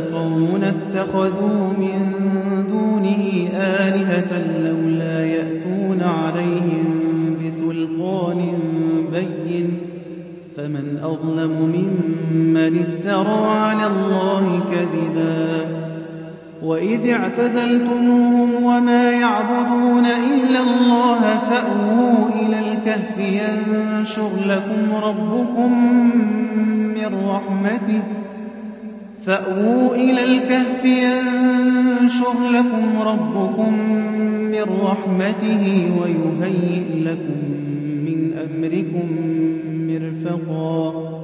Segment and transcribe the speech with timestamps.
[0.00, 2.14] قومنا اتخذوا من
[2.68, 6.84] دونه آلهة لولا يأتون عليهم
[7.46, 8.52] بسلطان
[9.12, 9.78] بين.
[10.56, 15.84] فمن أظلم ممن افترى على الله كذبا.
[16.62, 25.72] وإذ اعتزلتموهم وما يعبدون إلا الله فأووا إلى الكهف ينشر لكم ربكم
[26.94, 28.02] من رحمته
[29.26, 33.78] فأووا إلى الكهف ينشر لكم ربكم
[34.50, 37.40] من رحمته ويهيئ لكم
[38.04, 39.08] من أمركم
[39.88, 41.14] مرفقا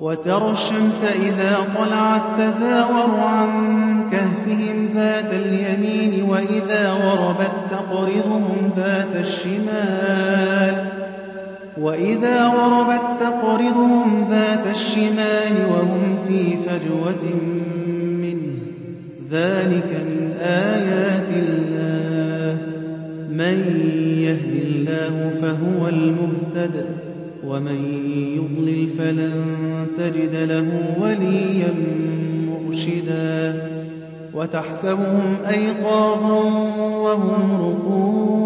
[0.00, 3.50] وترى الشمس إذا طلعت تزاور عن
[4.10, 11.05] كهفهم ذات اليمين وإذا غربت تقرضهم ذات الشمال
[11.80, 17.34] وإذا غربت تقرضهم ذات الشمال وهم في فجوة
[18.22, 18.52] منه
[19.30, 22.58] ذلك من آيات الله
[23.30, 23.58] من
[24.18, 26.86] يهد الله فهو المهتد
[27.46, 27.84] ومن
[28.36, 29.44] يضلل فلن
[29.98, 30.66] تجد له
[31.00, 31.74] وليا
[32.48, 33.62] مرشدا
[34.34, 36.42] وتحسبهم أيقاظا
[36.80, 38.45] وهم رقود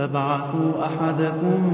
[0.00, 1.72] فابعثوا أحدكم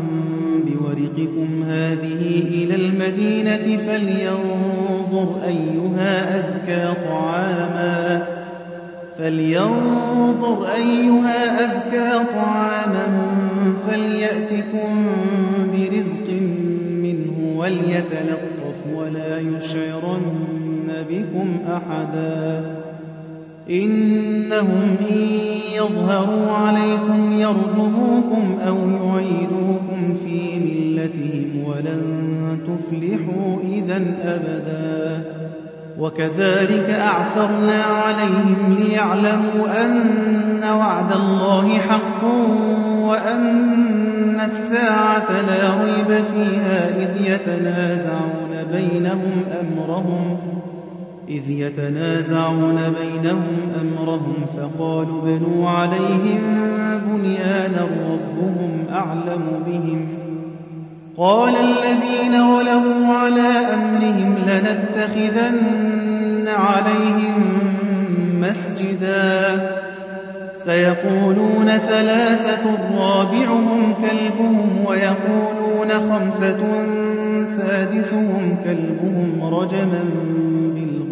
[0.66, 8.26] بورقكم هذه إلى المدينة فلينظر أيها أزكى طعاما
[9.18, 13.06] فلينظر أيها أزكى طعاما
[13.86, 15.06] فليأتكم
[15.72, 16.30] برزق
[17.02, 22.76] منه وليتلطف ولا يشعرن بكم أحدا.
[23.70, 35.36] إنهم إن يظهروا عليكم يرجموكم أو يعيدوكم في ملتهم ولن تفلحوا إذا أبداً.
[35.98, 42.24] وكذلك أعثرنا عليهم ليعلموا أن وعد الله حق
[42.98, 50.55] وأن الساعة لا ريب فيها إذ يتنازعون بينهم أمرهم.
[51.28, 56.40] إذ يتنازعون بينهم أمرهم فقالوا بنوا عليهم
[57.06, 60.08] بنيانا ربهم أعلم بهم.
[61.16, 67.58] قال الذين غلبوا على أمرهم لنتخذن عليهم
[68.40, 69.70] مسجدا.
[70.54, 76.58] سيقولون ثلاثة رابعهم كلبهم ويقولون خمسة
[77.46, 80.04] سادسهم كلبهم رجما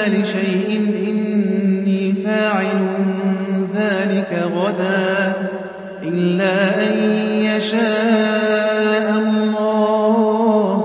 [0.00, 2.86] لشيء إني فاعل
[3.74, 5.32] ذلك غدا
[6.02, 6.92] إلا أن
[7.42, 10.76] يشاء الله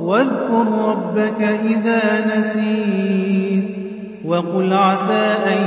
[0.00, 3.76] واذكر ربك إذا نسيت
[4.24, 5.62] وقل عسى أن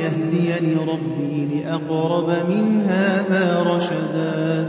[0.00, 4.68] يهديني ربي لأقرب من هذا رشدا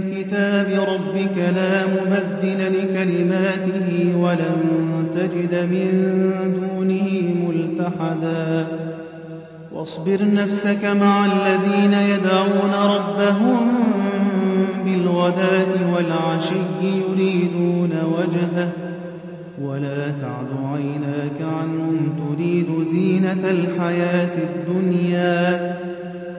[0.00, 4.60] كتاب ربك لا مبدل لكلماته ولن
[5.14, 5.88] تجد من
[6.54, 7.08] دونه
[7.46, 8.66] ملتحدا.
[9.72, 13.68] واصبر نفسك مع الذين يدعون ربهم
[14.84, 18.68] بالغداة والعشي يريدون وجهه.
[19.62, 25.83] ولا تعد عيناك عنهم تريد زينة الحياة الدنيا.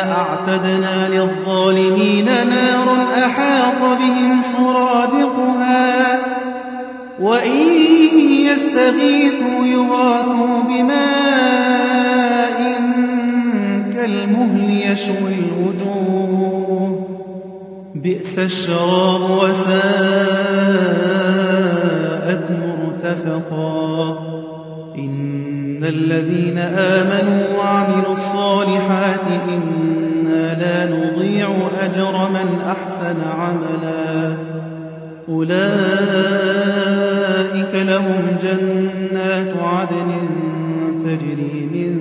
[0.00, 6.20] أعتدنا للظالمين نارا أحاط بهم سرادقها
[7.20, 7.68] وإن
[8.20, 11.20] يستغيثوا يغاثوا بماء
[13.94, 17.06] كالمهل يشوي الوجوه
[17.94, 19.80] بئس الشراب وساءت
[22.50, 24.18] مرتفقا
[24.98, 29.79] إن الذين آمنوا وعملوا الصالحات إنا
[30.60, 31.48] لا نضيع
[31.82, 34.36] أجر من أحسن عملا.
[35.28, 35.60] أولئك
[37.74, 40.10] لهم جنات عدن
[41.04, 41.92] تجري من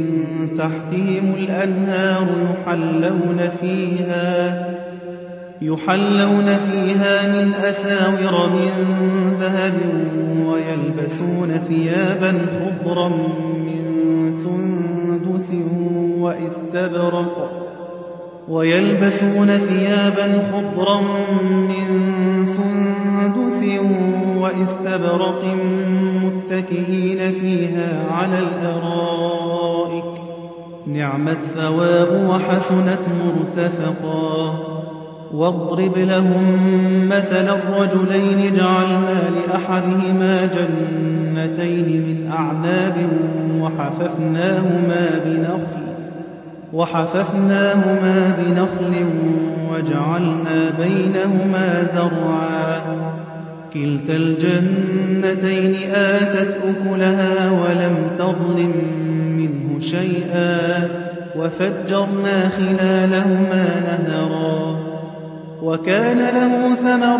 [0.57, 2.27] تحتهم الأنهار
[2.67, 4.69] يحلون فيها
[5.61, 8.71] يحلون فيها من أساور من
[9.39, 9.73] ذهب
[10.45, 13.09] ويلبسون ثيابا خضرا
[13.57, 13.83] من
[14.31, 15.49] سندس
[16.19, 17.58] واستبرق.
[18.49, 21.01] ويلبسون ثيابا خضرا
[21.51, 21.85] من
[22.45, 23.79] سندس
[24.37, 25.45] واستبرق
[26.23, 30.03] متكئين فيها على الأرائك.
[30.87, 34.59] نعم الثواب وحسنت مرتفقا.
[35.33, 36.57] واضرب لهم
[37.09, 42.95] مثل الرجلين جعلنا لأحدهما جنتين من أعناب
[43.61, 45.78] وحففناهما بنخل
[46.73, 48.93] وحففناهما بنخل
[49.71, 52.81] وجعلنا بينهما زرعا.
[53.73, 58.73] كلتا الجنتين آتت أكلها ولم تظلم
[59.37, 60.87] منه شيئا
[61.35, 63.65] وفجرنا خلالهما
[64.07, 64.79] نهرا.
[65.63, 67.19] وكان له ثمر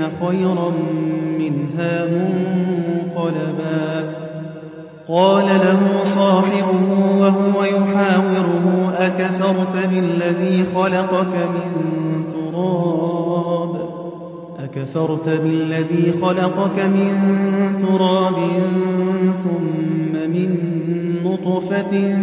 [0.00, 0.72] خيرا
[1.38, 4.14] منها منقلبا.
[5.08, 13.88] قال له صاحبه وهو يحاوره أكفرت بالذي خلقك من تراب؟
[14.58, 17.12] أكفرت بالذي خلقك من
[17.80, 18.34] تراب
[19.44, 20.58] ثم من
[21.24, 22.14] نطفة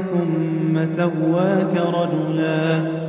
[0.00, 3.07] ثم سواك رجلا.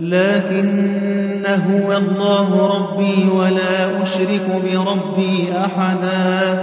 [0.00, 6.62] لكن هو الله ربي ولا أشرك بربي أحدا.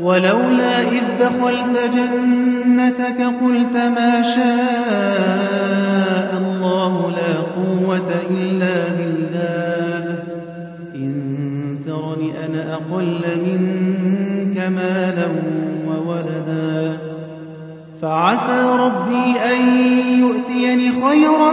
[0.00, 4.44] ولولا إذ دخلت جنتك قلت ما شاء
[6.38, 10.18] الله لا قوة إلا بالله.
[10.94, 11.12] إن
[11.86, 15.28] ترني أنا أقل منك مالا
[15.88, 16.98] وولدا.
[18.02, 19.58] فعسى ربي أن
[20.18, 21.52] يؤتيني خيرا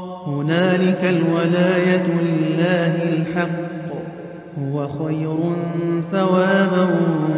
[0.27, 3.71] هنالك الولاية لله الحق.
[4.59, 5.37] هو خير
[6.11, 6.87] ثوابا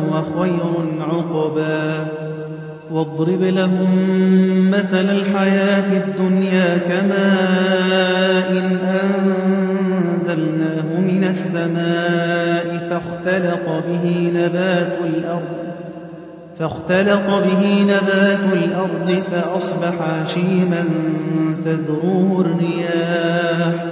[0.09, 2.07] وخير عقبا.
[2.91, 8.77] واضرب لهم مثل الحياة الدنيا كماء إن
[10.03, 15.62] أنزلناه من السماء فاختلط به نبات الأرض.
[16.59, 20.83] فاختلط به نبات الأرض فأصبح شيما
[21.65, 23.85] تذروه الرياح.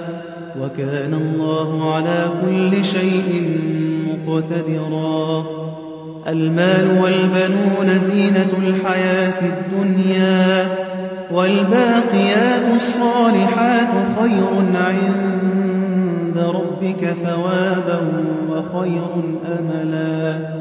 [0.61, 3.59] وكان الله على كل شيء
[4.07, 5.45] مقتدرا.
[6.27, 10.67] المال والبنون زينة الحياة الدنيا.
[11.31, 13.89] والباقيات الصالحات
[14.19, 17.99] خير عند ربك ثوابا
[18.49, 19.09] وخير
[19.59, 20.60] أملا.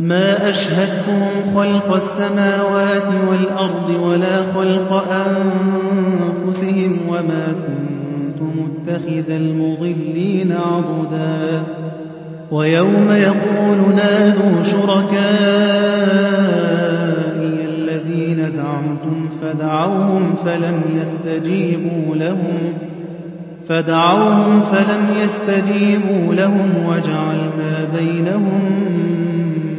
[0.00, 5.04] ما أشهدتهم خلق السماوات والأرض ولا خلق
[6.46, 11.62] أنفسهم وما كنت متخذ المضلين عضدا
[12.50, 15.16] ويوم يقول نادوا شركائي
[17.68, 22.58] الذين زعمتم فدعوهم فلم يستجيبوا لهم
[23.68, 28.95] فدعوهم فلم يستجيبوا لهم وجعلنا بينهم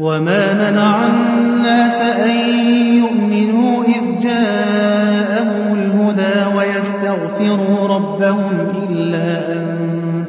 [0.00, 2.30] وما منع الناس أن
[2.98, 9.66] يؤمنوا إذ جاءهم الهدى ويستغفروا ربهم إلا أن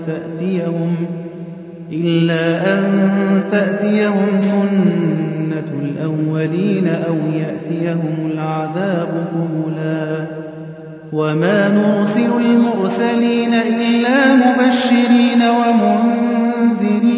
[0.08, 0.96] تأتيهم
[1.92, 2.84] إلا أن
[3.52, 10.26] تأتيهم سنة الأولين أو يأتيهم العذاب قبلا
[11.14, 17.18] وما نرسل المرسلين إلا مبشرين ومنذرين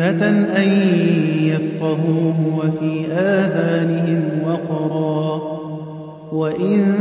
[0.00, 0.68] أكنة أن
[1.38, 5.40] يفقهوه وفي آذانهم وقرا.
[6.32, 6.94] وإن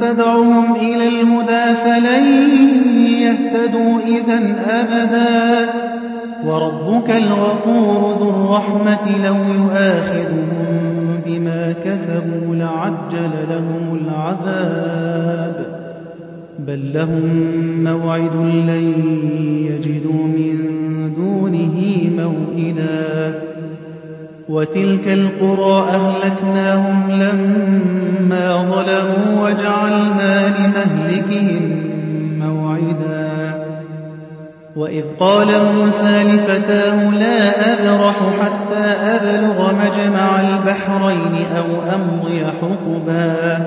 [0.00, 2.24] تدعهم إلى الهدى فلن
[3.04, 5.70] يهتدوا إذا أبدا.
[6.46, 15.81] وربك الغفور ذو الرحمة لو يؤاخذهم بما كسبوا لعجل لهم العذاب.
[16.58, 17.22] بل لهم
[17.84, 18.92] موعد لن
[19.70, 20.58] يجدوا من
[21.16, 21.82] دونه
[22.16, 23.34] موئدا
[24.48, 31.80] وتلك القرى أهلكناهم لما ظلموا وجعلنا لمهلكهم
[32.38, 33.64] موعدا.
[34.76, 43.66] وإذ قال موسى لفتاه لا أبرح حتى أبلغ مجمع البحرين أو أمضي حقبا.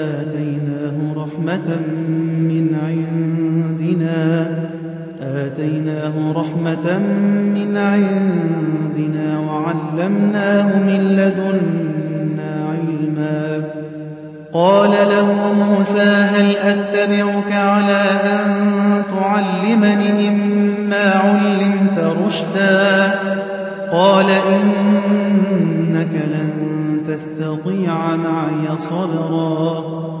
[1.51, 1.77] رحمة
[2.49, 4.47] من عندنا.
[5.21, 6.99] آتيناه رحمة
[7.55, 13.63] من عندنا وعلمناه من لدنا علما.
[14.53, 23.11] قال له موسى هل أتبعك على أن تعلمني مما علمت رشدا؟
[23.91, 26.51] قال إنك لن
[27.07, 30.20] تستطيع معي صبرا.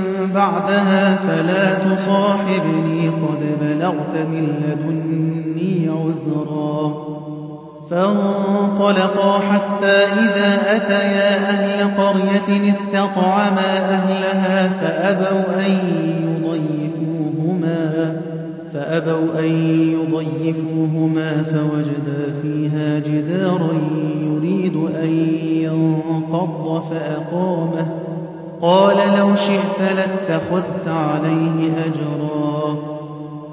[0.35, 7.11] بعدها فلا تصاحبني قد بلغت من لدني عذرا.
[7.91, 15.71] فانطلقا حتى إذا أتيا أهل قرية استطعما أهلها فأبوا أن
[16.43, 18.15] يضيفوهما
[18.73, 19.49] فأبوا أن
[19.91, 23.71] يضيفوهما فوجدا فيها جدارا
[24.21, 28.10] يريد أن ينقض فأقامه.
[28.61, 32.77] قال لو شئت لاتخذت عليه أجرا.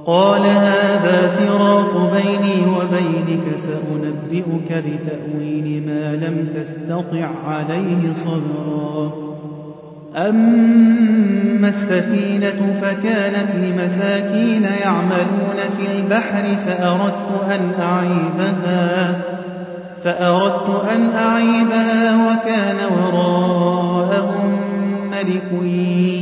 [0.07, 9.13] قال هذا فراق بيني وبينك سأنبئك بتأويل ما لم تستطع عليه صبرا.
[10.17, 19.19] أما السفينة فكانت لمساكين يعملون في البحر فأردت أن أعيبها
[20.05, 24.68] فأردت أن أعيبها وكان وراءهم
[25.19, 25.63] ملك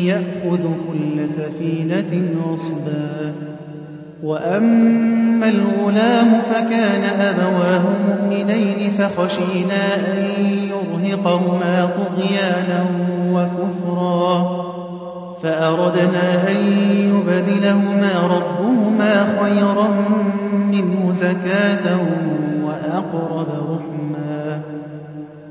[0.04, 3.32] يأخذ كل سفينة غصبا.
[4.22, 10.30] وأما الغلام فكان أبواه مؤمنين فخشينا أن
[10.70, 12.86] يرهقهما طغيانا
[13.32, 14.66] وكفرا.
[15.42, 16.56] فأردنا أن
[16.92, 19.88] يبدلهما ربهما خيرا
[20.72, 21.98] منه زكاة
[22.64, 23.75] وأقرب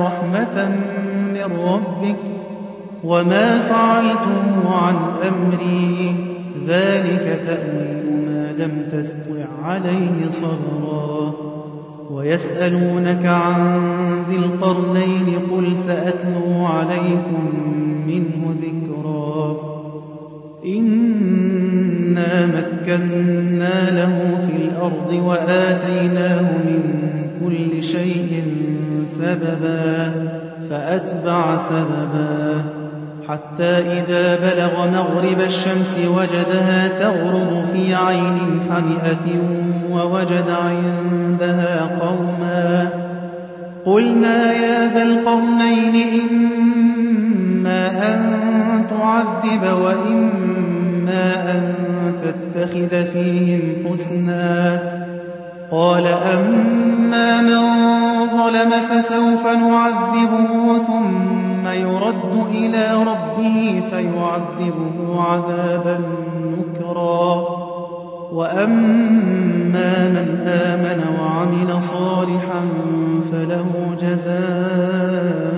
[0.00, 0.68] رحمة
[1.34, 2.16] من ربك
[3.04, 4.96] وما فعلته عن
[5.28, 6.16] أمري
[6.66, 11.32] ذلك تأويل ما لم تستطع عليه صبرا.
[12.10, 13.80] ويسألونك عن
[14.28, 17.52] ذي القرنين قل سأتلو عليكم
[18.06, 19.67] منه ذكرا.
[20.64, 26.82] إنا مكنا له في الأرض وآتيناه من
[27.40, 28.42] كل شيء
[29.06, 30.12] سببا
[30.70, 32.64] فأتبع سببا
[33.28, 39.40] حتى إذا بلغ مغرب الشمس وجدها تغرب في عين حمئة
[39.90, 42.88] ووجد عندها قوما
[43.84, 46.18] قلنا يا ذا القرنين
[47.58, 51.74] إما أن تعذب وإما أن
[52.22, 54.80] تتخذ فيهم حسنا.
[55.70, 57.60] قال أما من
[58.28, 66.00] ظلم فسوف نعذبه ثم يرد إلى ربه فيعذبه عذابا
[66.58, 67.44] نكرا.
[68.32, 72.60] وأما من آمن وعمل صالحا
[73.32, 75.57] فله جزاء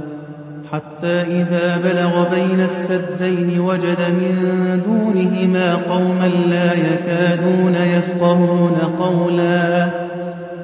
[0.71, 4.35] حتى إذا بلغ بين السدين وجد من
[4.85, 9.89] دونهما قوما لا يكادون يفقهون قولا.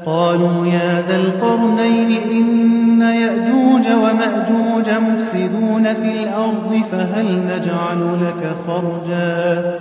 [0.06, 9.80] قالوا يا ذا القرنين إن يأجوج ومأجوج مفسدون في الأرض فهل نجعل لك خرجا؟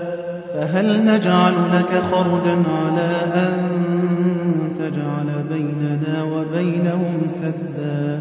[0.54, 3.52] فهل نجعل لك خرجا على أن
[4.78, 8.20] تجعل بيننا وبينهم سدا؟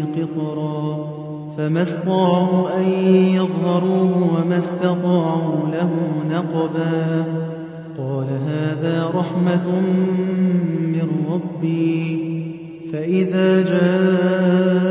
[0.17, 1.11] قطرا
[1.57, 5.89] فما استطاعوا أن يظهروه وما استطاعوا له
[6.29, 7.25] نقبا.
[7.97, 9.67] قال هذا رحمة
[10.81, 12.31] من ربي.
[12.93, 14.81] فإذا جاء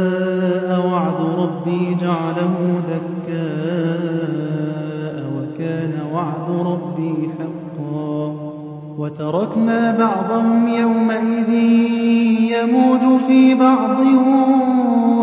[0.86, 3.40] وعد ربي جعله دكاء
[5.36, 8.34] وكان وعد ربي حقا.
[8.98, 11.52] وتركنا بعضهم يومئذ
[12.52, 14.00] يموج في بعض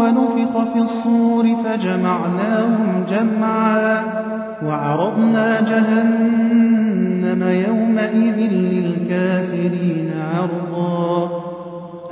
[0.08, 4.04] ونفخ في الصور فجمعناهم جمعا
[4.66, 11.44] وعرضنا جهنم يومئذ للكافرين عرضا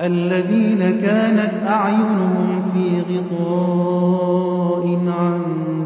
[0.01, 5.41] الذين كانت أعينهم في غطاء عن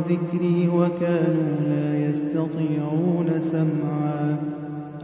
[0.10, 4.49] ذكري وكانوا لا يستطيعون سمعا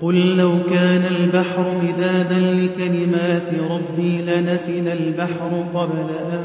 [0.00, 6.44] قل لو كان البحر مدادا لكلمات ربي لنفد البحر قبل أن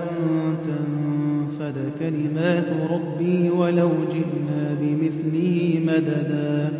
[0.64, 6.72] تنفد كلمات ربي ولو جئنا بمثله مددا.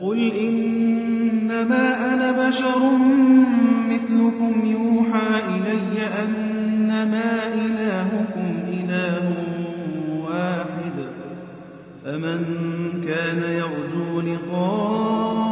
[0.00, 2.80] قل إنما أنا بشر
[3.88, 9.32] مثلكم يوحى إلي أنما إلهكم إله
[10.24, 10.92] واحد.
[12.04, 12.44] فمن
[13.06, 15.51] كان يرجو لقاء